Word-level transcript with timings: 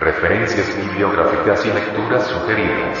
Referencias 0.00 0.76
bibliográficas 0.76 1.66
y 1.66 1.72
lecturas 1.72 2.24
sugeridas. 2.28 2.98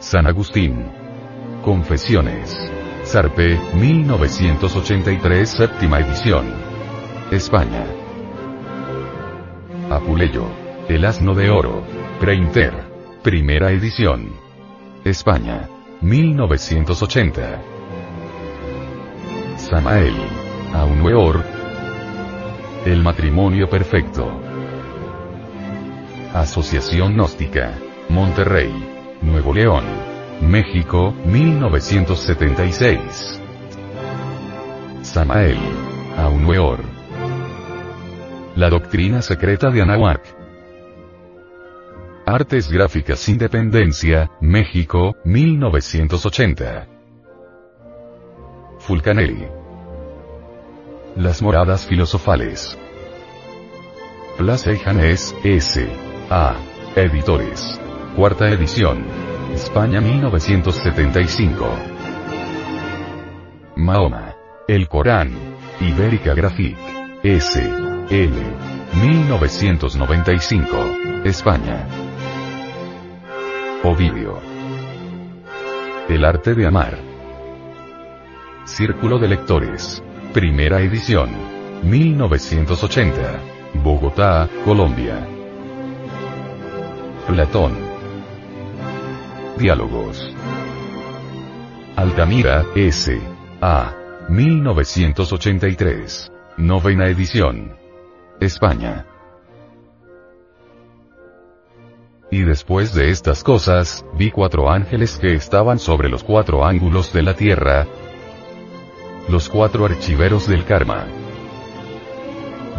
San 0.00 0.26
Agustín. 0.26 0.84
Confesiones. 1.64 2.54
Zarpe, 3.06 3.58
1983, 3.72 5.48
séptima 5.48 6.00
edición. 6.00 6.52
España. 7.30 7.99
Apuleyo. 9.90 10.46
El 10.88 11.04
asno 11.04 11.34
de 11.34 11.50
oro. 11.50 11.82
Preinter. 12.20 12.72
Primera 13.24 13.72
edición. 13.72 14.32
España. 15.04 15.68
1980. 16.00 17.60
Samael. 19.56 20.14
Aunueor. 20.72 21.44
El 22.86 23.02
matrimonio 23.02 23.68
perfecto. 23.68 24.30
Asociación 26.34 27.14
Gnóstica. 27.14 27.76
Monterrey. 28.08 28.72
Nuevo 29.22 29.52
León. 29.52 29.82
México, 30.40 31.12
1976. 31.26 33.40
Samael. 35.02 35.58
Aunueor. 36.16 36.99
La 38.56 38.68
doctrina 38.68 39.22
secreta 39.22 39.70
de 39.70 39.80
Anahuac. 39.80 40.22
Artes 42.26 42.70
Gráficas 42.70 43.28
Independencia, 43.28 44.28
México, 44.40 45.14
1980. 45.24 46.88
Fulcanelli. 48.80 49.46
Las 51.16 51.42
moradas 51.42 51.86
filosofales. 51.86 52.76
Plaza 54.36 54.72
y 54.72 54.78
Janés, 54.78 55.34
S. 55.44 55.88
A. 56.28 56.56
Editores. 56.96 57.80
Cuarta 58.16 58.48
edición. 58.48 59.04
España 59.54 60.00
1975. 60.00 61.68
Mahoma. 63.76 64.34
El 64.66 64.88
Corán. 64.88 65.32
Ibérica 65.80 66.34
Graphic. 66.34 66.76
S. 67.22 67.89
L. 68.10 68.30
1995. 68.92 71.22
España. 71.24 71.86
Ovidio. 73.84 74.40
El 76.08 76.24
arte 76.24 76.56
de 76.56 76.66
amar. 76.66 76.98
Círculo 78.64 79.20
de 79.20 79.28
lectores. 79.28 80.02
Primera 80.34 80.80
edición. 80.80 81.30
1980. 81.84 83.40
Bogotá, 83.74 84.48
Colombia. 84.64 85.24
Platón. 87.28 87.78
Diálogos. 89.56 90.34
Altamira, 91.94 92.66
S. 92.74 93.20
A. 93.60 93.94
1983. 94.28 96.32
Novena 96.56 97.06
edición. 97.06 97.79
España. 98.40 99.06
Y 102.30 102.40
después 102.42 102.94
de 102.94 103.10
estas 103.10 103.44
cosas, 103.44 104.04
vi 104.14 104.30
cuatro 104.30 104.70
ángeles 104.70 105.18
que 105.18 105.34
estaban 105.34 105.78
sobre 105.78 106.08
los 106.08 106.24
cuatro 106.24 106.64
ángulos 106.64 107.12
de 107.12 107.22
la 107.22 107.34
tierra, 107.34 107.86
los 109.28 109.48
cuatro 109.48 109.84
archiveros 109.84 110.48
del 110.48 110.64
karma, 110.64 111.06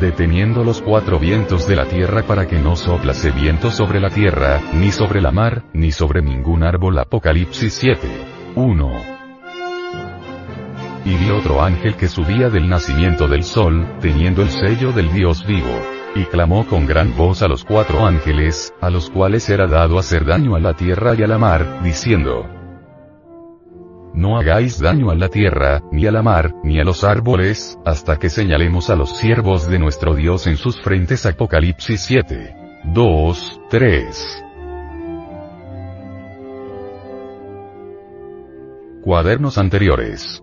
deteniendo 0.00 0.62
los 0.62 0.82
cuatro 0.82 1.18
vientos 1.18 1.66
de 1.66 1.76
la 1.76 1.86
tierra 1.86 2.24
para 2.24 2.46
que 2.46 2.58
no 2.58 2.76
soplase 2.76 3.30
viento 3.30 3.70
sobre 3.70 4.00
la 4.00 4.10
tierra, 4.10 4.60
ni 4.74 4.90
sobre 4.90 5.22
la 5.22 5.30
mar, 5.30 5.64
ni 5.72 5.90
sobre 5.90 6.22
ningún 6.22 6.64
árbol. 6.64 6.98
Apocalipsis 6.98 7.72
7. 7.72 8.08
1. 8.56 9.15
Y 11.06 11.16
vi 11.16 11.30
otro 11.30 11.62
ángel 11.62 11.94
que 11.94 12.08
subía 12.08 12.50
del 12.50 12.68
nacimiento 12.68 13.28
del 13.28 13.44
sol, 13.44 13.86
teniendo 14.00 14.42
el 14.42 14.50
sello 14.50 14.90
del 14.90 15.12
Dios 15.12 15.46
vivo. 15.46 15.70
Y 16.16 16.24
clamó 16.24 16.66
con 16.66 16.84
gran 16.84 17.16
voz 17.16 17.42
a 17.42 17.48
los 17.48 17.64
cuatro 17.64 18.04
ángeles, 18.04 18.74
a 18.80 18.90
los 18.90 19.08
cuales 19.08 19.48
era 19.48 19.68
dado 19.68 19.98
hacer 20.00 20.26
daño 20.26 20.56
a 20.56 20.60
la 20.60 20.74
tierra 20.74 21.14
y 21.14 21.22
a 21.22 21.28
la 21.28 21.38
mar, 21.38 21.80
diciendo, 21.84 22.50
no 24.16 24.38
hagáis 24.38 24.80
daño 24.80 25.10
a 25.10 25.14
la 25.14 25.28
tierra, 25.28 25.82
ni 25.92 26.06
a 26.06 26.10
la 26.10 26.22
mar, 26.22 26.54
ni 26.64 26.80
a 26.80 26.84
los 26.84 27.04
árboles, 27.04 27.78
hasta 27.84 28.18
que 28.18 28.30
señalemos 28.30 28.88
a 28.88 28.96
los 28.96 29.18
siervos 29.18 29.68
de 29.68 29.78
nuestro 29.78 30.14
Dios 30.14 30.46
en 30.46 30.56
sus 30.56 30.80
frentes. 30.80 31.26
Apocalipsis 31.26 32.00
7. 32.00 32.56
2, 32.84 33.60
3. 33.68 34.44
Cuadernos 39.02 39.58
anteriores. 39.58 40.42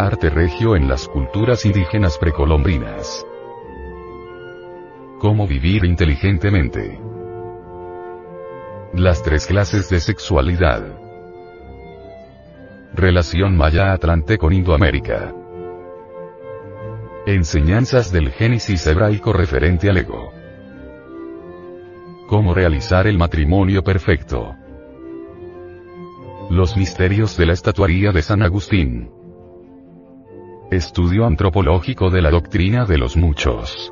Arte 0.00 0.30
regio 0.30 0.76
en 0.76 0.86
las 0.86 1.08
culturas 1.08 1.66
indígenas 1.66 2.18
precolombinas. 2.18 3.26
Cómo 5.18 5.48
vivir 5.48 5.84
inteligentemente. 5.84 7.00
Las 8.94 9.24
tres 9.24 9.46
clases 9.46 9.90
de 9.90 9.98
sexualidad. 9.98 10.84
Relación 12.94 13.56
Maya-Atlante 13.56 14.38
con 14.38 14.52
Indoamérica. 14.52 15.34
Enseñanzas 17.26 18.12
del 18.12 18.30
Génesis 18.30 18.86
hebraico 18.86 19.32
referente 19.32 19.90
al 19.90 19.96
ego. 19.96 20.32
Cómo 22.28 22.54
realizar 22.54 23.08
el 23.08 23.18
matrimonio 23.18 23.82
perfecto. 23.82 24.54
Los 26.50 26.76
misterios 26.76 27.36
de 27.36 27.46
la 27.46 27.52
estatuaría 27.52 28.12
de 28.12 28.22
San 28.22 28.44
Agustín. 28.44 29.17
Estudio 30.70 31.24
antropológico 31.24 32.10
de 32.10 32.20
la 32.20 32.30
doctrina 32.30 32.84
de 32.84 32.98
los 32.98 33.16
muchos. 33.16 33.90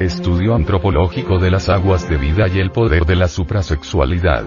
Estudio 0.00 0.56
antropológico 0.56 1.38
de 1.38 1.52
las 1.52 1.68
aguas 1.68 2.08
de 2.08 2.16
vida 2.16 2.48
y 2.48 2.58
el 2.58 2.72
poder 2.72 3.06
de 3.06 3.14
la 3.14 3.28
suprasexualidad. 3.28 4.42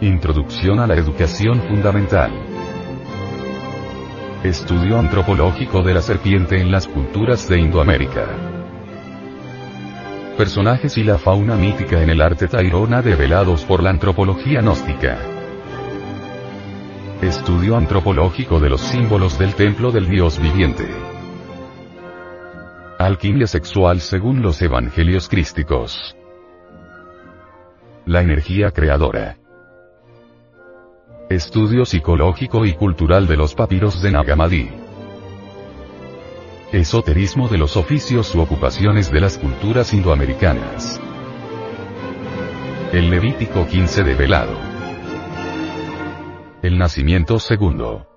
Introducción 0.00 0.80
a 0.80 0.88
la 0.88 0.96
educación 0.96 1.62
fundamental. 1.68 2.32
Estudio 4.42 4.98
antropológico 4.98 5.82
de 5.82 5.94
la 5.94 6.02
serpiente 6.02 6.60
en 6.60 6.72
las 6.72 6.88
culturas 6.88 7.48
de 7.48 7.60
Indoamérica. 7.60 8.26
Personajes 10.36 10.98
y 10.98 11.04
la 11.04 11.18
fauna 11.18 11.54
mítica 11.54 12.02
en 12.02 12.10
el 12.10 12.20
arte 12.20 12.48
tairona 12.48 13.02
develados 13.02 13.64
por 13.64 13.84
la 13.84 13.90
antropología 13.90 14.62
gnóstica. 14.62 15.35
Estudio 17.22 17.78
antropológico 17.78 18.60
de 18.60 18.68
los 18.68 18.82
símbolos 18.82 19.38
del 19.38 19.54
templo 19.54 19.90
del 19.90 20.06
Dios 20.06 20.38
viviente. 20.38 20.86
Alquimia 22.98 23.46
sexual 23.46 24.02
según 24.02 24.42
los 24.42 24.60
evangelios 24.60 25.26
crísticos. 25.26 26.14
La 28.04 28.20
energía 28.20 28.70
creadora. 28.70 29.38
Estudio 31.30 31.86
psicológico 31.86 32.66
y 32.66 32.74
cultural 32.74 33.26
de 33.26 33.38
los 33.38 33.54
papiros 33.54 34.02
de 34.02 34.10
Nagamadi. 34.12 34.70
Esoterismo 36.70 37.48
de 37.48 37.56
los 37.56 37.78
oficios 37.78 38.34
u 38.34 38.42
ocupaciones 38.42 39.10
de 39.10 39.20
las 39.22 39.38
culturas 39.38 39.94
indoamericanas. 39.94 41.00
El 42.92 43.08
Levítico 43.08 43.66
15 43.66 44.04
de 44.04 44.14
velado. 44.14 44.75
El 46.66 46.78
nacimiento 46.78 47.38
segundo. 47.38 48.08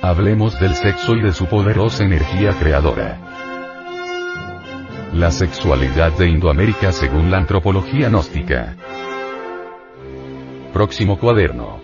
Hablemos 0.00 0.60
del 0.60 0.76
sexo 0.76 1.16
y 1.16 1.20
de 1.20 1.32
su 1.32 1.46
poderosa 1.46 2.04
energía 2.04 2.56
creadora. 2.60 3.18
La 5.12 5.32
sexualidad 5.32 6.16
de 6.16 6.28
Indoamérica 6.28 6.92
según 6.92 7.28
la 7.28 7.38
antropología 7.38 8.08
gnóstica. 8.08 8.76
Próximo 10.72 11.18
cuaderno. 11.18 11.82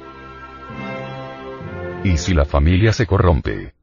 ¿Y 2.05 2.17
si 2.19 2.33
la 2.33 2.45
familia 2.45 2.93
se 2.93 3.09
corrompe? 3.09 3.75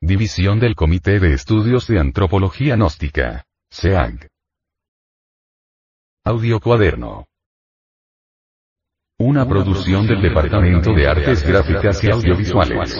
División 0.00 0.58
del 0.58 0.74
Comité 0.74 1.20
de 1.20 1.34
Estudios 1.34 1.86
de 1.86 1.98
Antropología 1.98 2.76
Gnóstica. 2.76 3.44
SEAG. 3.68 4.30
Audio 6.24 6.60
cuaderno. 6.60 7.28
Una 9.28 9.46
producción 9.46 10.06
del 10.06 10.22
Departamento 10.22 10.94
de 10.94 11.06
Artes 11.06 11.46
Gráficas 11.46 12.02
y 12.02 12.10
Audiovisuales. 12.10 12.96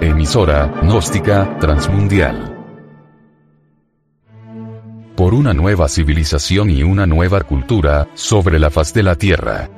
Emisora, 0.00 0.72
gnóstica, 0.82 1.58
transmundial. 1.58 2.56
Por 5.16 5.34
una 5.34 5.52
nueva 5.52 5.88
civilización 5.88 6.70
y 6.70 6.84
una 6.84 7.06
nueva 7.06 7.40
cultura, 7.40 8.06
sobre 8.14 8.60
la 8.60 8.70
faz 8.70 8.94
de 8.94 9.02
la 9.02 9.16
Tierra. 9.16 9.77